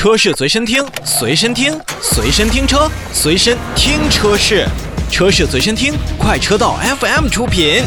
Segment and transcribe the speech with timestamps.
[0.00, 4.66] 车市随身听，随身听，随身听车，随身听车市，
[5.10, 7.82] 车市随身听，快车道 FM 出品。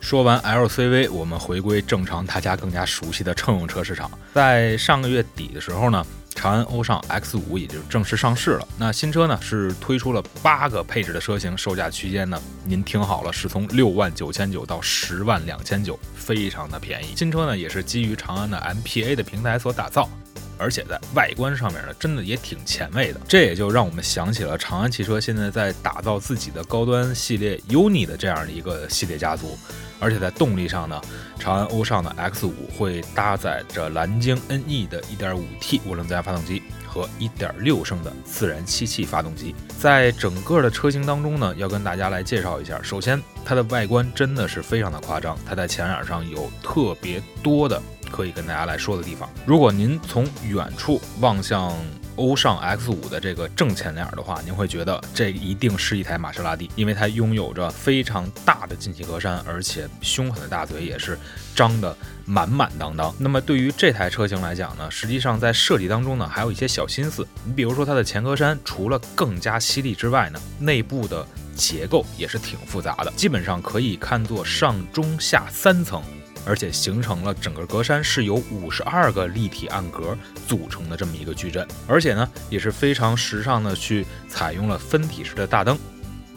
[0.00, 4.08] 说完 LCV，我们回归正常，大家更加熟悉的乘用车市场。
[4.32, 6.06] 在上个月底的时候呢，
[6.38, 8.68] 长安欧尚 X 五也就正式上市了。
[8.78, 17.16] 那新车呢是推出了八个配置的车型，售价区间呢，您听好了，是从六万九千九到十万两千九，非常的便宜。
[17.16, 20.08] 新车呢也是基于长安的 MPA 的平台所打造。
[20.58, 23.20] 而且在外观上面呢，真的也挺前卫的。
[23.26, 29.56] 这也就让我们想起了长安汽车现在在打造自己的高端系列 UNI 的这样的一个系列家族。
[30.00, 31.00] 而且在动力上呢，
[31.40, 39.56] 长安欧尚的 X5 会搭载着蓝鲸 NE 的 1.5T 涡轮增压发动机和1.6升的自然吸气发动机。
[39.76, 42.80] 在整个的车型当中呢，要跟大家来介绍一下。
[42.80, 47.82] 首先，它的外观真的是非常的夸张，它在前脸上有特别多的。
[48.10, 51.72] 可以跟大家来说的地方，如果您从远处望向
[52.16, 61.16] 欧尚 X5 的这个正前脸的话，您会觉得这一定是一台玛莎拉蒂，因为它拥有着非常大的进气格栅，而且凶狠的大嘴也是
[61.54, 63.14] 张得满满当当。
[63.18, 67.26] 那么对于这台车型来讲呢，实际上在设计当中呢，还有一些小心思。
[67.44, 76.02] 你比如说它的前格栅，除了更加犀利之外呢，内部的结构也是挺复杂的，基本上可以看作上中下三层。
[76.48, 85.78] 而且形成了整个格栅是由五十二个立体暗格组成的这么一个矩阵，而且呢也是非常时尚的去采用了分体式的大灯，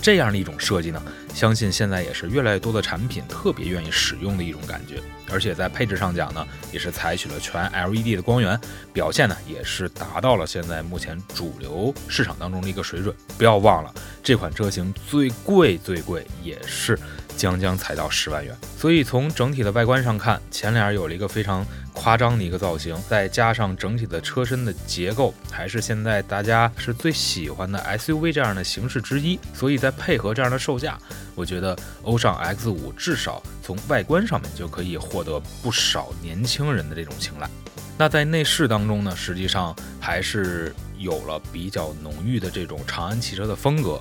[0.00, 1.02] 这样的一种设计呢，
[1.34, 5.02] 相信现在也是越来越多的产品特别愿意使用的一种感觉。
[5.30, 8.58] 而且在配置上讲呢，也是采取了全 LED 的光源，
[8.94, 13.14] 表现呢也是达到了现在目前主流市场当中的一个水准。
[13.36, 13.92] 不要忘了，
[14.22, 16.98] 这款车型最贵最贵也是。
[17.38, 29.38] 将将踩到十万元，所以从整体的外观上看，前脸有了一个非常夸张的一个造型，再加上整体的车身的结构，还是现在大家是最喜欢的 SUV 这样的形式之一。
[29.54, 30.98] 所以在配合这样的售价，
[31.36, 37.48] 我觉得欧尚 X5 至少从外观上面就可以获得不少年轻人的这种青睐。
[37.96, 44.00] 那在内饰当中呢，实际上还是有了比较浓郁的这种长安汽车的风格。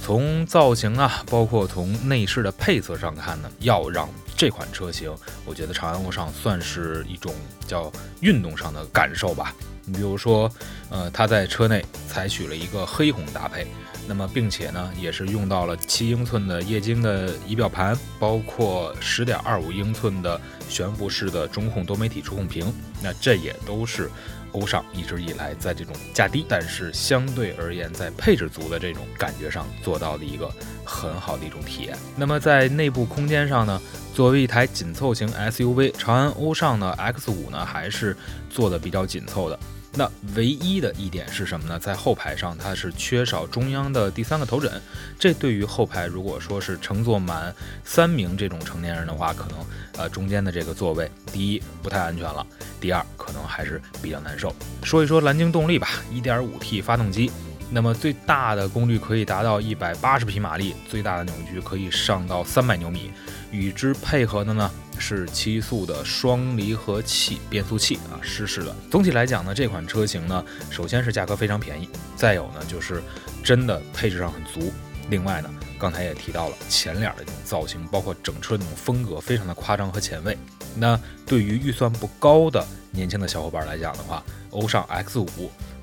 [0.00, 5.12] 从造型啊，包括从内饰的配色上看呢，要让这款车型，
[5.44, 7.34] 我觉得长安欧尚算是一种
[7.66, 9.52] 叫运动上的感受吧。
[9.88, 10.50] 你比如说，
[10.90, 13.66] 呃，它在车内采取了一个黑红搭配，
[14.06, 22.72] 那么并且呢，也是用到了七英寸的液晶的仪表盘，包括十点二五英寸的悬浮式的中控多媒体触控屏，
[23.02, 24.10] 那这也都是。
[24.52, 30.50] 欧尚一直以来在这种价低，但是相对而言在配置足的这种感觉上做到的一个
[30.86, 31.94] 很好的一种体验。
[32.16, 33.78] 那么在内部空间上呢，
[34.14, 38.16] 作为一台紧凑型 SUV，长安欧尚的 X5 呢还是
[38.48, 39.60] 做的比较紧凑的。
[39.94, 41.78] 那唯一的一点是什么呢？
[41.78, 44.70] 在后排上，它是缺少中央的第三个头枕，
[45.18, 47.52] 这对于后排如果说是乘坐满
[47.84, 49.58] 三名这种成年人的话，可能
[49.96, 52.46] 呃中间的这个座位，第一不太安全了，
[52.80, 54.54] 第二可能还是比较难受。
[54.82, 57.32] 说一说蓝鲸动力吧，1.5T 发动机。
[57.70, 63.10] 那么最大的功率可以达到一百八十匹马力，最大的扭矩可以上到三百牛米。
[63.50, 68.74] 与之配合的呢是七速的双离合器变速器啊，湿式的。
[68.90, 73.02] 总体来讲呢，这款车型呢，首先是价格非常便宜，再有呢就是
[73.42, 74.72] 真的配置上很足。
[75.10, 80.36] 另外呢，刚才也提到了前脸的这种造型，包括整车的这种风格，非常的夸张和前卫。
[80.76, 85.26] 那对于预算不高的年轻的小伙伴来讲的话，欧尚 X5，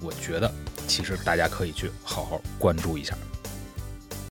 [0.02, 0.52] 我觉得。
[0.88, 3.18] 其实大家可以去好好关注一下。